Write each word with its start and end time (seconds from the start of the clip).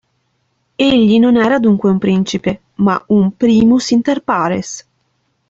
Egli 0.77 1.19
non 1.19 1.37
era 1.37 1.59
dunque 1.59 1.91
un 1.91 1.99
principe, 1.99 2.61
ma 2.77 2.99
un 3.09 3.37
"primus 3.37 3.91
inter 3.91 4.23
pares". 4.23 4.83